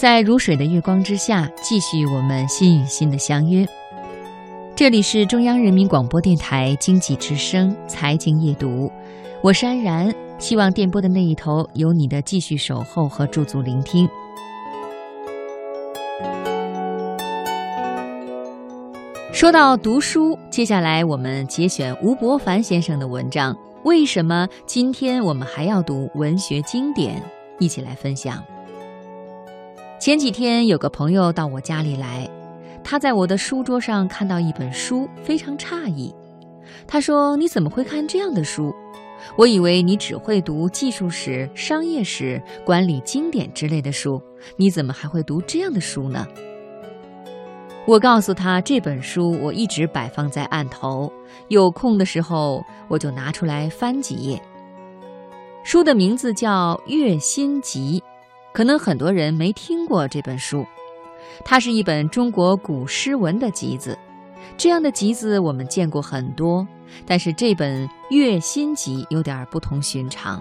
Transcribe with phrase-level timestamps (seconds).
[0.00, 3.68] 在如水的月光之下，继续我们心与心的相约。
[4.74, 8.90] 这里是中央人民广播电台经济之声财经夜读，
[9.42, 10.10] 我是安然。
[10.38, 14.08] 希望电波的那一头有你的继续守候和驻足聆听。
[19.34, 23.54] 说到读书，接下来我们节选吴伯凡先生的文章。
[23.84, 27.22] 为什么今天我们还要读文学经典？
[27.58, 28.42] 一起来分享。
[30.00, 32.26] 前几天有个朋友到我家里来，
[32.82, 36.10] 他在我的书桌上看到一本书，非常诧异。
[36.86, 38.74] 他说：“你怎么会看这样的书？
[39.36, 44.18] 我以为你只会读技术史、商业史、管理经典之类的书，
[44.56, 46.26] 你怎么还会读这样的书呢？”
[47.86, 51.12] 我告诉他，这本书我一直摆放在案头，
[51.48, 54.40] 有空的时候我就拿出来翻几页。
[55.62, 58.02] 书的名字叫《月心集》。
[58.60, 60.66] 可能很多人没听过这本书，
[61.46, 63.98] 它是一本中国古诗文的集子。
[64.58, 66.68] 这样的集子我们见过很多，
[67.06, 70.38] 但是这本《月心集》有点不同寻常。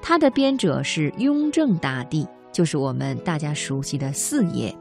[0.00, 4.74] 它的编者是雍正大帝，就是我们大家熟悉的四爷。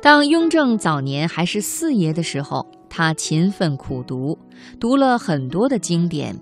[0.00, 4.38] 当雍正早年还是四爷的时候，他勤奋苦读，
[4.78, 6.32] 读了很多的经典。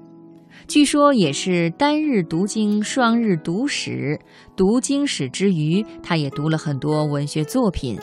[0.67, 4.19] 据说也是单日读经，双日读史。
[4.57, 7.99] 读经史之余，他也读了很多文学作品。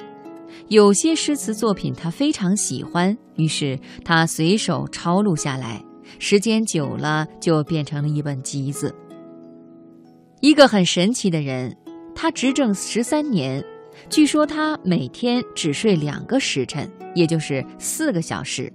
[0.70, 5.84] 有些诗词作品他非常喜欢，于是他随手抄录下来。
[6.18, 8.94] 时间久了，就变成了一本集子。
[10.40, 11.76] 一个很神奇的人，
[12.16, 13.64] 他执政十三年，
[14.10, 18.72] 据说他每天只睡两个时辰，也就是四个小时。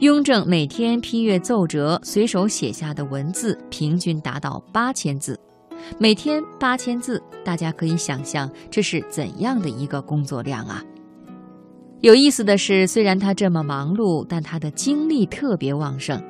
[0.00, 5.36] 雍正每天批阅奏折，随手写下的文字平均达到八千字，
[5.98, 10.80] 每天八千字，大家可以想象这是怎样的一个工作量啊！
[12.00, 16.22] 有意思的是，虽然他这么忙碌，但他的精力特别旺盛。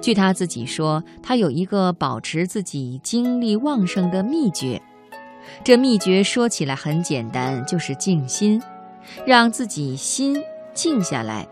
[0.00, 4.80] 据他自己说，他有一个保持自己精力旺盛的秘诀。
[5.62, 8.62] 这秘诀说起来很简单，就是静心，
[9.26, 10.38] 让自己心
[10.72, 11.46] 静下来。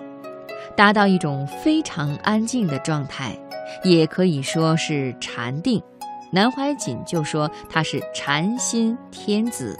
[0.77, 3.37] 达到一种非常安静的状态，
[3.85, 5.83] 也可以说是禅定。
[6.31, 9.79] 南怀瑾就说他是禅心天子。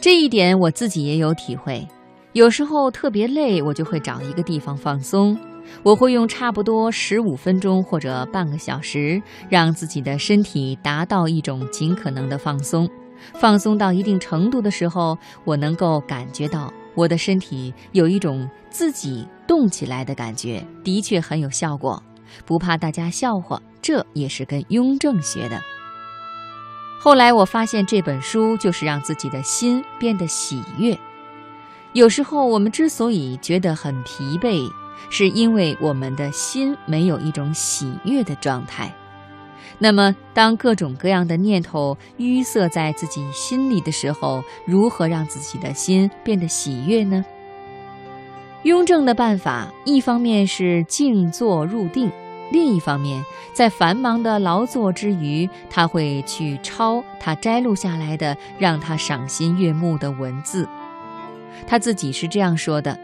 [0.00, 1.86] 这一点我自己也有体会。
[2.32, 5.38] 有时候特别累，我就会找一个地方放松。
[5.82, 12.88] 我会用差不多十五分钟或者半个小时，让自己的身体达到一种尽可能的放松。
[13.34, 16.72] 放松到一定程度的时候，我能够感觉到。
[16.94, 22.02] 我的身体有一种自己动起来的感觉，的确很有效果，
[22.44, 23.60] 不怕大家笑话。
[23.80, 25.62] 这也是跟雍正学的。
[26.98, 30.98] 后来我发现这本书就是让自己的心变得喜悦。
[31.92, 34.68] 有时候我们之所以觉得很疲惫，
[35.08, 38.92] 是因为我们的心没有一种喜悦的状态。
[39.78, 47.24] 那么，当各种各样的念头淤塞在自己心里的时候，如何让自己的心变得喜悦呢？
[48.66, 52.10] 雍正的办法，一方面是静坐入定，
[52.50, 60.68] 另一方面，在繁忙的劳作之余，他会去抄他摘录下来的让他赏心悦目的文字。
[61.64, 62.98] 他自己是这样说的：“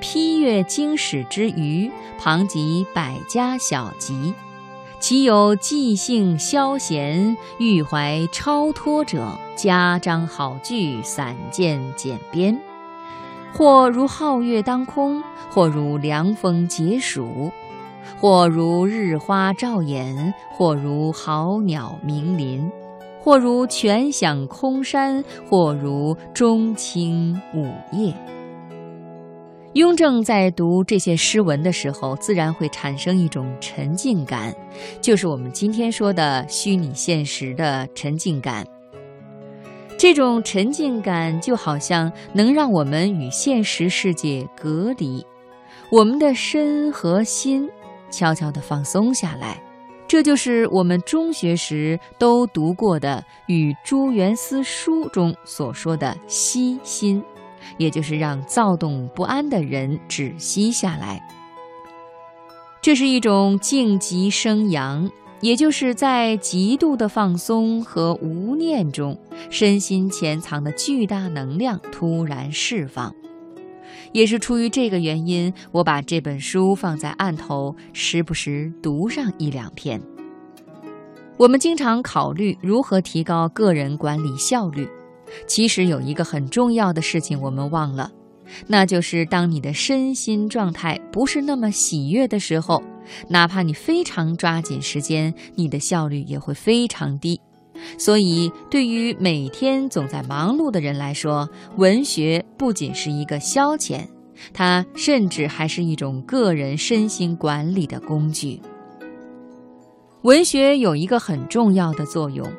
[0.00, 4.32] 批阅经史之余，旁及百家小集。”
[4.98, 12.56] 其有即兴消闲、欲怀超脱者，加章好句，散见简编；
[13.52, 17.50] 或如皓月当空，或如凉风解暑，
[18.18, 22.70] 或如日花照眼，或如好鸟鸣林，
[23.20, 28.14] 或如泉响空山，或如钟情午夜。
[29.72, 34.54] 雍正在读这些诗文的时候，自然会产生一种沉浸感，
[35.02, 38.66] 就是我们今天说的虚拟现实的沉浸感。
[39.98, 45.24] 这种沉浸感就好像能让我们与现实世界隔离，
[45.90, 47.68] 我们的身和心
[48.10, 49.62] 悄悄地放松下来。
[50.06, 57.22] 这就是我们中学时都读过的《与朱元思书》中所说的“息心”。
[57.78, 61.20] 也就是让躁动不安的人止息下来，
[62.80, 65.10] 这是一种静极生阳，
[65.40, 69.18] 也就是在极度的放松和无念中，
[69.50, 73.14] 身心潜藏的巨大能量突然释放。
[74.12, 80.00] 也是出于这个原因，我把这本书放在案头，时不时读上一两篇。
[81.36, 84.88] 我们经常考虑如何提高个人管理效率，
[85.46, 88.10] 其实有一个很重要的事情我们忘了，
[88.66, 92.82] 那就是当你的身心状态不是那么喜悦的时候，
[93.28, 97.40] 哪怕你非常抓紧时间，你的效率也会非常低。
[97.98, 104.06] 所以，对于每天总在忙碌的人来说，文学不仅是一个消遣，
[104.54, 108.60] 它甚至还是一种个人身心管理的工具。
[110.22, 112.50] 文学有一个很重要的作用，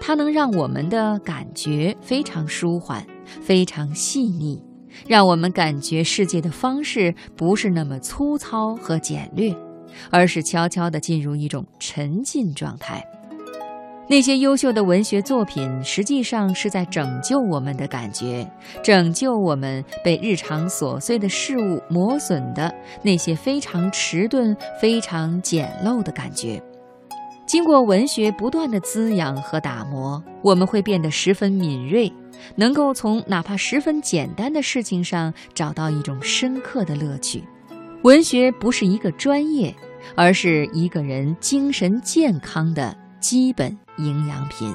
[0.00, 3.06] 它能让我们的感觉非常舒缓、
[3.40, 4.60] 非常细腻，
[5.06, 9.54] 让我们感觉世界的方式不是那么粗糙和简略，
[10.10, 13.04] 而是悄悄地进入一种沉浸状态。
[14.06, 18.46] 那些优秀的文学作品，实际上是在拯救我们的感觉，
[18.82, 22.70] 拯救我们被日常琐碎的事物磨损的
[23.02, 26.62] 那些非常迟钝、非常简陋的感觉。
[27.46, 32.12] 经过文学不断的滋养和打磨，我们会变得十分敏锐，
[32.56, 37.42] 能够从哪怕十分简单的事情上找到一种深刻的乐趣。
[38.02, 39.74] 文学不是一个专业，
[40.14, 44.74] 而是一个人精神健康的基本营养品。